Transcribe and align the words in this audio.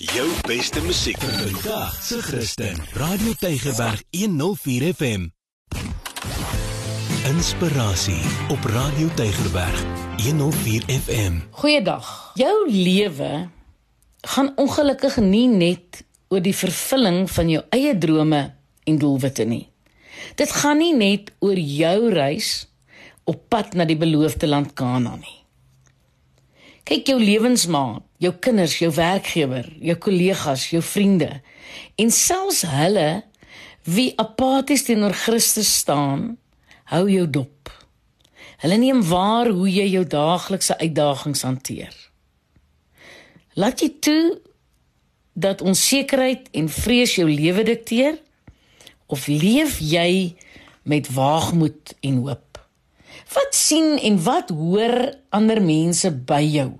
Jou 0.00 0.30
beste 0.48 0.80
musiek 0.80 1.18
vandag 1.20 2.02
se 2.02 2.22
Christen. 2.22 2.78
Radio 2.92 3.32
Tygerberg 3.36 4.02
104 4.10 4.94
FM. 4.94 5.26
Inspirasie 7.28 8.22
op 8.48 8.64
Radio 8.64 9.08
Tygerberg 9.14 9.82
104 10.16 10.82
FM. 10.88 11.36
Goeiedag. 11.50 12.30
Jou 12.34 12.70
lewe 12.70 13.48
gaan 14.20 14.52
ongelukkig 14.56 15.16
nie 15.16 15.48
net 15.48 16.00
oor 16.28 16.40
die 16.40 16.56
vervulling 16.56 17.28
van 17.30 17.52
jou 17.52 17.60
eie 17.68 17.92
drome 17.98 18.40
en 18.84 18.98
doelwitte 18.98 19.44
nie. 19.44 19.66
Dit 20.40 20.48
gaan 20.62 20.80
nie 20.80 20.96
net 20.96 21.28
oor 21.44 21.60
jou 21.60 22.08
reis 22.08 22.70
op 23.28 23.44
pad 23.52 23.76
na 23.76 23.84
die 23.84 24.00
beloofde 24.00 24.48
land 24.48 24.72
Kanaan 24.72 25.20
nie. 25.20 25.39
Kyk 26.88 27.10
jou 27.12 27.18
lewensmaat, 27.20 28.02
jou 28.20 28.32
kinders, 28.42 28.76
jou 28.80 28.90
werkgewer, 28.94 29.68
jou 29.80 29.96
kollegas, 29.96 30.68
jou 30.72 30.82
vriende 30.84 31.40
en 32.00 32.10
selfs 32.12 32.64
hulle 32.68 33.22
wie 33.88 34.12
apaties 34.20 34.84
teenoor 34.88 35.14
Christus 35.16 35.70
staan, 35.80 36.34
hou 36.92 37.06
jou 37.08 37.26
dop. 37.30 37.70
Hulle 38.60 38.76
neem 38.76 39.00
waar 39.08 39.48
hoe 39.48 39.68
jy 39.70 39.86
jou 39.94 40.04
daaglikse 40.04 40.76
uitdagings 40.82 41.44
hanteer. 41.46 41.94
Laat 43.56 43.80
jy 43.80 43.90
toe 44.04 44.24
dat 45.32 45.64
onsekerheid 45.64 46.50
en 46.56 46.68
vrees 46.68 47.16
jou 47.16 47.28
lewe 47.30 47.64
dikteer 47.64 48.20
of 49.10 49.26
leef 49.26 49.78
jy 49.80 50.36
met 50.84 51.08
waagmoed 51.14 51.96
en 52.04 52.20
hoop? 52.26 52.49
Wat 53.32 53.54
sien 53.54 53.98
en 53.98 54.22
wat 54.22 54.48
hoor 54.50 55.14
ander 55.28 55.62
mense 55.62 56.10
by 56.10 56.42
jou? 56.42 56.70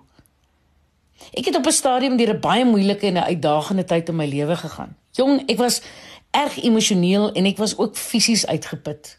Ek 1.31 1.47
het 1.47 1.57
op 1.57 1.67
'n 1.67 1.73
stadium 1.73 2.17
deur 2.17 2.35
'n 2.35 2.41
baie 2.41 2.65
moeilike 2.65 3.07
en 3.07 3.15
'n 3.15 3.31
uitdagende 3.33 3.85
tyd 3.85 4.09
in 4.09 4.17
my 4.17 4.27
lewe 4.27 4.57
gegaan. 4.57 4.97
Jong, 5.11 5.43
ek 5.47 5.57
was 5.57 5.83
erg 6.31 6.63
emosioneel 6.63 7.33
en 7.33 7.45
ek 7.45 7.57
was 7.57 7.77
ook 7.77 7.97
fisies 7.97 8.47
uitgeput. 8.47 9.19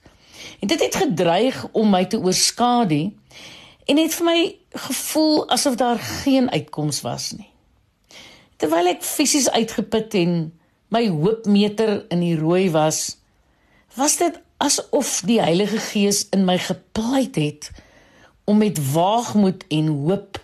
En 0.60 0.68
dit 0.68 0.80
het 0.82 0.96
gedreig 0.96 1.68
om 1.72 1.90
my 1.90 2.06
te 2.06 2.20
oorskadu 2.20 3.14
en 3.86 3.98
het 3.98 4.14
vir 4.14 4.26
my 4.26 4.56
gevoel 4.70 5.50
asof 5.50 5.76
daar 5.76 6.00
geen 6.00 6.52
uitkoms 6.52 7.02
was 7.02 7.32
nie. 7.32 7.50
Terwyl 8.58 8.86
ek 8.86 9.04
fisies 9.04 9.50
uitgeput 9.50 10.14
en 10.14 10.60
my 10.88 11.08
hoopmeter 11.08 12.06
in 12.10 12.20
die 12.20 12.38
rooi 12.38 12.72
was, 12.72 13.18
was 13.96 14.18
dit 14.18 14.40
asof 14.62 15.22
die 15.26 15.40
Heilige 15.42 15.80
Gees 15.82 16.26
in 16.36 16.46
my 16.46 16.58
gepleit 16.62 17.38
het 17.40 17.72
om 18.46 18.62
met 18.62 18.78
waagmoed 18.94 19.66
en 19.74 19.88
hoop 20.06 20.40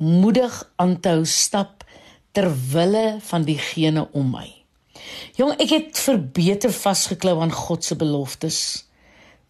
moedig 0.00 0.54
aan 0.80 0.96
te 1.00 1.12
hou 1.12 1.24
stap 1.28 1.84
ter 2.32 2.48
wille 2.72 3.18
van 3.26 3.44
diegene 3.44 4.06
om 4.16 4.30
my. 4.32 4.48
Jong, 5.36 5.56
ek 5.60 5.72
het 5.74 5.98
verbeter 6.00 6.72
vasgeklou 6.72 7.40
aan 7.42 7.52
God 7.52 7.84
se 7.84 7.96
beloftes 8.00 8.60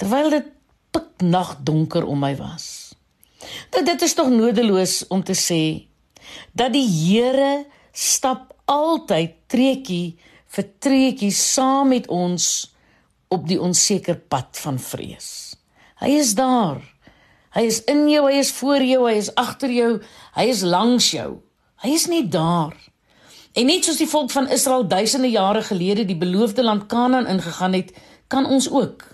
terwyl 0.00 0.30
dit 0.32 0.48
piknag 0.94 1.58
donker 1.66 2.06
om 2.08 2.22
my 2.24 2.32
was. 2.38 2.94
Dat 3.70 3.86
dit 3.86 4.02
is 4.02 4.14
tog 4.16 4.30
nodeloos 4.32 5.04
om 5.12 5.22
te 5.24 5.36
sê 5.36 5.62
dat 6.56 6.72
die 6.72 6.86
Here 6.86 7.66
stap 7.92 8.54
altyd 8.70 9.36
treetjie 9.50 10.16
vir 10.50 10.66
treetjie 10.82 11.32
saam 11.34 11.92
met 11.92 12.08
ons 12.10 12.70
op 13.30 13.46
die 13.46 13.60
onseker 13.62 14.18
pad 14.18 14.58
van 14.58 14.78
vrees. 14.82 15.54
Hy 16.02 16.10
is 16.18 16.34
daar. 16.34 16.80
Hy 17.54 17.62
is 17.66 17.80
in 17.90 18.08
jou, 18.10 18.24
hy 18.26 18.38
is 18.42 18.50
voor 18.58 18.82
jou, 18.82 19.04
hy 19.06 19.16
is 19.18 19.30
agter 19.38 19.70
jou, 19.74 19.90
hy 20.34 20.46
is 20.50 20.62
langs 20.66 21.10
jou. 21.14 21.40
Hy 21.82 21.94
is 21.94 22.06
net 22.10 22.30
daar. 22.34 22.74
En 23.54 23.66
net 23.66 23.86
soos 23.86 23.98
die 23.98 24.10
volk 24.10 24.30
van 24.34 24.50
Israel 24.50 24.86
duisende 24.86 25.30
jare 25.30 25.62
gelede 25.66 26.04
die 26.06 26.18
beloofde 26.18 26.62
land 26.66 26.86
Kanaan 26.90 27.26
ingegaan 27.30 27.74
het, 27.78 27.94
kan 28.30 28.46
ons 28.46 28.68
ook. 28.70 29.06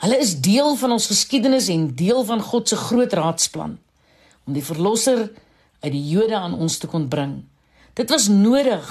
Hulle 0.00 0.18
is 0.18 0.38
deel 0.40 0.74
van 0.80 0.94
ons 0.94 1.10
geskiedenis 1.10 1.68
en 1.70 1.90
deel 1.94 2.24
van 2.24 2.42
God 2.42 2.70
se 2.70 2.76
groot 2.76 3.12
raadsplan 3.12 3.78
om 4.46 4.54
die 4.56 4.64
verlosser 4.64 5.26
uit 5.82 5.92
die 5.92 6.06
Jode 6.08 6.38
aan 6.38 6.56
ons 6.56 6.78
te 6.78 6.88
kon 6.90 7.08
bring. 7.08 7.42
Dit 7.94 8.10
was 8.10 8.30
nodig. 8.32 8.86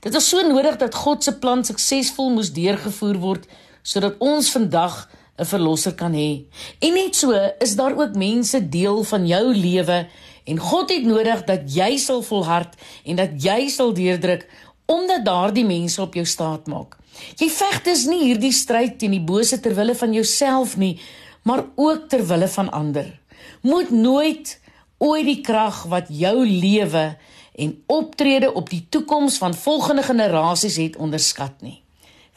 Dit 0.00 0.12
was 0.12 0.28
so 0.28 0.40
nodig 0.40 0.76
dat 0.80 0.94
God 0.94 1.24
se 1.24 1.34
plan 1.38 1.64
suksesvol 1.64 2.30
moes 2.32 2.52
deurgevoer 2.56 3.18
word 3.20 3.48
sodat 3.82 4.16
ons 4.18 4.50
vandag 4.52 5.08
'n 5.40 5.44
verlosser 5.44 5.94
kan 5.94 6.12
hê. 6.12 6.44
En 6.80 6.92
net 6.94 7.16
so 7.16 7.32
is 7.60 7.76
daar 7.76 7.96
ook 7.96 8.14
mense 8.14 8.68
deel 8.68 9.02
van 9.04 9.26
jou 9.26 9.54
lewe 9.54 10.08
en 10.44 10.58
God 10.58 10.90
het 10.90 11.04
nodig 11.04 11.44
dat 11.44 11.74
jy 11.74 11.96
sal 11.96 12.22
volhard 12.22 12.74
en 13.04 13.16
dat 13.16 13.42
jy 13.42 13.68
sal 13.68 13.92
deurdruk 13.92 14.48
omdat 14.86 15.24
daardie 15.24 15.64
mense 15.64 16.02
op 16.02 16.14
jou 16.14 16.26
staat 16.26 16.66
maak. 16.66 16.96
Jy 17.36 17.48
veg 17.48 17.82
dus 17.82 18.06
nie 18.06 18.24
hierdie 18.24 18.52
stryd 18.52 18.98
teen 18.98 19.10
die 19.10 19.20
bose 19.24 19.60
ter 19.60 19.74
wille 19.74 19.94
van 19.94 20.12
jouself 20.12 20.76
nie, 20.76 20.98
maar 21.42 21.64
ook 21.76 22.08
ter 22.08 22.26
wille 22.26 22.48
van 22.48 22.70
ander. 22.70 23.20
Moet 23.62 23.90
nooit 23.90 24.59
ooit 25.00 25.24
die 25.24 25.40
krag 25.40 25.82
wat 25.88 26.10
jou 26.12 26.44
lewe 26.44 27.16
en 27.60 27.72
optrede 27.90 28.52
op 28.52 28.70
die 28.70 28.84
toekoms 28.88 29.38
van 29.40 29.54
volgende 29.56 30.04
generasies 30.04 30.76
het 30.80 30.96
onderskat 30.96 31.60
nie. 31.64 31.80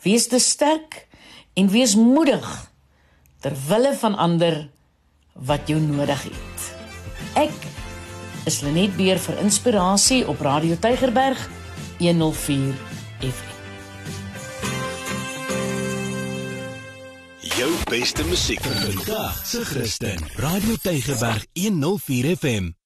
Wees 0.04 0.28
te 0.28 0.40
sterk 0.40 1.08
en 1.54 1.70
wees 1.72 1.96
moedig 1.96 2.48
ter 3.44 3.56
wille 3.68 3.94
van 4.00 4.16
ander 4.16 4.70
wat 5.34 5.68
jou 5.68 5.80
nodig 5.80 6.24
het. 6.24 6.70
Ek 7.40 7.68
is 8.48 8.62
Lenet 8.64 8.96
Beer 9.00 9.20
vir 9.20 9.40
inspirasie 9.44 10.24
op 10.28 10.44
Radio 10.44 10.80
Tygerberg 10.80 11.50
104 12.00 12.76
FM. 13.20 13.63
Jou 17.44 17.72
beste 17.90 18.24
musiek 18.26 18.62
vandag 18.64 19.48
se 19.48 19.66
Christen. 19.66 20.18
Radio 20.36 20.76
Tygerberg 20.82 21.46
104 21.54 22.36
FM. 22.38 22.83